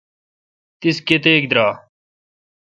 [0.79, 1.73] تیس کتیک درائ،؟